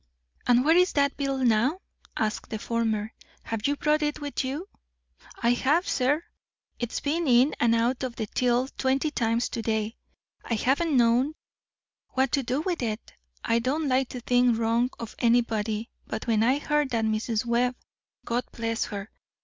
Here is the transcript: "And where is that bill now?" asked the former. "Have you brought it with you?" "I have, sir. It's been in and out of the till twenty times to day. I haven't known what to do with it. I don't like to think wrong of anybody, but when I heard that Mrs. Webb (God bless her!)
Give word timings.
"And 0.47 0.65
where 0.65 0.75
is 0.75 0.93
that 0.93 1.15
bill 1.15 1.37
now?" 1.45 1.77
asked 2.17 2.49
the 2.49 2.57
former. 2.57 3.13
"Have 3.43 3.67
you 3.67 3.75
brought 3.75 4.01
it 4.01 4.19
with 4.19 4.43
you?" 4.43 4.67
"I 5.43 5.51
have, 5.51 5.87
sir. 5.87 6.23
It's 6.79 6.99
been 6.99 7.27
in 7.27 7.53
and 7.59 7.75
out 7.75 8.01
of 8.01 8.15
the 8.15 8.25
till 8.25 8.67
twenty 8.69 9.11
times 9.11 9.47
to 9.49 9.61
day. 9.61 9.97
I 10.43 10.55
haven't 10.55 10.97
known 10.97 11.35
what 12.13 12.31
to 12.31 12.41
do 12.41 12.61
with 12.61 12.81
it. 12.81 13.13
I 13.43 13.59
don't 13.59 13.87
like 13.87 14.09
to 14.09 14.21
think 14.21 14.57
wrong 14.57 14.89
of 14.97 15.13
anybody, 15.19 15.91
but 16.07 16.25
when 16.25 16.41
I 16.41 16.57
heard 16.57 16.89
that 16.89 17.05
Mrs. 17.05 17.45
Webb 17.45 17.75
(God 18.25 18.45
bless 18.51 18.85
her!) 18.85 19.11